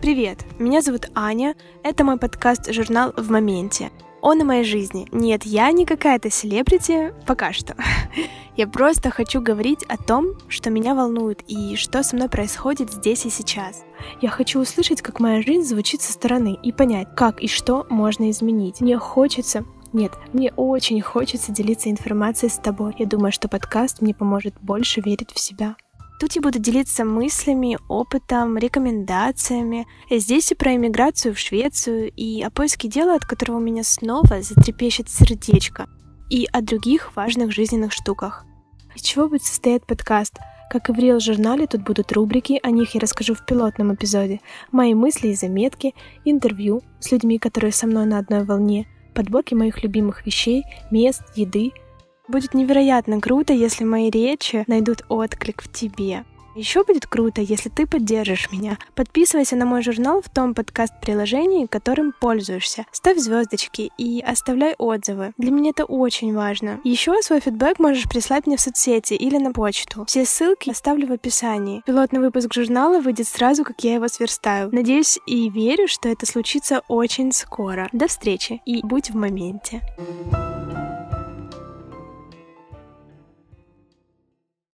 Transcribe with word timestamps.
Привет, 0.00 0.44
меня 0.60 0.82
зовут 0.82 1.10
Аня, 1.14 1.56
это 1.82 2.04
мой 2.04 2.16
подкаст 2.18 2.72
«Журнал 2.72 3.12
в 3.16 3.30
моменте». 3.30 3.90
Он 4.20 4.40
о 4.40 4.44
моей 4.44 4.64
жизни. 4.64 5.08
Нет, 5.12 5.44
я 5.44 5.72
не 5.72 5.84
какая-то 5.84 6.30
селебрити, 6.30 7.14
пока 7.26 7.52
что. 7.52 7.76
Я 8.56 8.66
просто 8.66 9.10
хочу 9.10 9.40
говорить 9.42 9.84
о 9.84 9.96
том, 9.96 10.28
что 10.48 10.70
меня 10.70 10.94
волнует 10.94 11.42
и 11.46 11.76
что 11.76 12.02
со 12.02 12.16
мной 12.16 12.28
происходит 12.28 12.92
здесь 12.92 13.26
и 13.26 13.30
сейчас. 13.30 13.84
Я 14.22 14.30
хочу 14.30 14.60
услышать, 14.60 15.02
как 15.02 15.20
моя 15.20 15.42
жизнь 15.42 15.68
звучит 15.68 16.00
со 16.02 16.12
стороны 16.12 16.58
и 16.62 16.72
понять, 16.72 17.08
как 17.14 17.42
и 17.42 17.48
что 17.48 17.86
можно 17.90 18.30
изменить. 18.30 18.80
Мне 18.80 18.98
хочется 18.98 19.64
нет, 19.96 20.12
мне 20.34 20.52
очень 20.56 21.00
хочется 21.00 21.52
делиться 21.52 21.90
информацией 21.90 22.50
с 22.50 22.58
тобой. 22.58 22.94
Я 22.98 23.06
думаю, 23.06 23.32
что 23.32 23.48
подкаст 23.48 24.02
мне 24.02 24.14
поможет 24.14 24.54
больше 24.60 25.00
верить 25.00 25.32
в 25.32 25.40
себя. 25.40 25.74
Тут 26.20 26.36
я 26.36 26.42
буду 26.42 26.58
делиться 26.58 27.06
мыслями, 27.06 27.78
опытом, 27.88 28.58
рекомендациями. 28.58 29.86
Здесь 30.10 30.52
и 30.52 30.54
про 30.54 30.74
иммиграцию 30.74 31.34
в 31.34 31.38
Швецию, 31.38 32.12
и 32.14 32.42
о 32.42 32.50
поиске 32.50 32.88
дела, 32.88 33.14
от 33.14 33.24
которого 33.24 33.56
у 33.56 33.60
меня 33.60 33.82
снова 33.84 34.42
затрепещет 34.42 35.08
сердечко, 35.08 35.86
и 36.28 36.46
о 36.52 36.60
других 36.60 37.16
важных 37.16 37.52
жизненных 37.52 37.92
штуках. 37.92 38.44
Из 38.94 39.00
чего 39.00 39.30
будет 39.30 39.44
состоять 39.44 39.86
подкаст? 39.86 40.36
Как 40.70 40.90
и 40.90 40.92
в 40.92 40.98
Real 40.98 41.20
журнале, 41.20 41.66
тут 41.66 41.84
будут 41.84 42.12
рубрики, 42.12 42.60
о 42.62 42.70
них 42.70 42.94
я 42.94 43.00
расскажу 43.00 43.34
в 43.34 43.46
пилотном 43.46 43.94
эпизоде, 43.94 44.40
мои 44.72 44.92
мысли 44.92 45.28
и 45.28 45.34
заметки, 45.34 45.94
интервью 46.26 46.82
с 46.98 47.12
людьми, 47.12 47.38
которые 47.38 47.72
со 47.72 47.86
мной 47.86 48.04
на 48.04 48.18
одной 48.18 48.44
волне, 48.44 48.86
подборки 49.16 49.54
моих 49.54 49.82
любимых 49.82 50.24
вещей, 50.24 50.62
мест, 50.92 51.22
еды— 51.34 51.72
Будет 52.28 52.54
невероятно 52.54 53.20
круто, 53.20 53.52
если 53.52 53.84
мои 53.84 54.10
речи 54.10 54.64
найдут 54.66 55.04
отклик 55.08 55.62
в 55.62 55.72
тебе. 55.72 56.24
Еще 56.56 56.84
будет 56.84 57.06
круто, 57.06 57.42
если 57.42 57.68
ты 57.68 57.86
поддержишь 57.86 58.50
меня. 58.50 58.78
Подписывайся 58.94 59.56
на 59.56 59.66
мой 59.66 59.82
журнал 59.82 60.22
в 60.22 60.30
том 60.30 60.54
подкаст-приложении, 60.54 61.66
которым 61.66 62.14
пользуешься. 62.18 62.86
Ставь 62.92 63.18
звездочки 63.18 63.92
и 63.98 64.22
оставляй 64.26 64.74
отзывы. 64.78 65.34
Для 65.36 65.50
меня 65.50 65.70
это 65.70 65.84
очень 65.84 66.34
важно. 66.34 66.80
Еще 66.82 67.20
свой 67.20 67.40
фидбэк 67.40 67.78
можешь 67.78 68.08
прислать 68.08 68.46
мне 68.46 68.56
в 68.56 68.60
соцсети 68.62 69.12
или 69.12 69.36
на 69.36 69.52
почту. 69.52 70.06
Все 70.06 70.24
ссылки 70.24 70.70
оставлю 70.70 71.08
в 71.08 71.12
описании. 71.12 71.82
Пилотный 71.84 72.20
выпуск 72.20 72.54
журнала 72.54 73.00
выйдет 73.00 73.28
сразу, 73.28 73.62
как 73.62 73.84
я 73.84 73.96
его 73.96 74.08
сверстаю. 74.08 74.70
Надеюсь 74.72 75.18
и 75.26 75.50
верю, 75.50 75.86
что 75.88 76.08
это 76.08 76.24
случится 76.24 76.80
очень 76.88 77.32
скоро. 77.32 77.90
До 77.92 78.08
встречи 78.08 78.62
и 78.64 78.80
будь 78.82 79.10
в 79.10 79.14
моменте. 79.14 79.82
thank 79.96 80.32
you 80.32 80.55